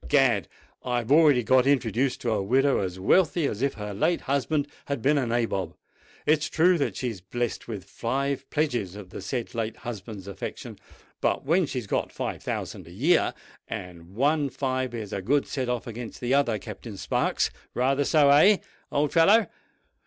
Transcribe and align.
Egad! 0.03 0.47
I've 0.83 1.11
already 1.11 1.43
got 1.43 1.67
introduced 1.67 2.21
to 2.21 2.31
a 2.31 2.41
widow 2.41 2.79
as 2.79 2.99
wealthy 2.99 3.45
as 3.45 3.61
if 3.61 3.75
her 3.75 3.93
late 3.93 4.21
husband 4.21 4.67
had 4.85 4.99
been 4.99 5.19
a 5.19 5.27
Nabob. 5.27 5.75
It's 6.25 6.49
true 6.49 6.79
that 6.79 6.95
she's 6.95 7.21
blest 7.21 7.67
with 7.67 7.83
five 7.83 8.49
pledges 8.49 8.95
of 8.95 9.11
the 9.11 9.21
said 9.21 9.53
late 9.53 9.75
husband's 9.85 10.25
affection; 10.27 10.79
but 11.21 11.45
then 11.45 11.67
she's 11.67 11.85
got 11.85 12.11
five 12.11 12.41
thousand 12.41 12.87
a 12.87 12.91
year—and 12.91 14.15
one 14.15 14.49
five 14.49 14.95
is 14.95 15.13
a 15.13 15.21
good 15.21 15.45
set 15.45 15.69
off 15.69 15.85
against 15.85 16.19
the 16.19 16.33
other, 16.33 16.57
Captain 16.57 16.97
Sparks. 16.97 17.51
Rather 17.75 18.03
so—eh? 18.03 18.57
old 18.91 19.13
fellow?" 19.13 19.45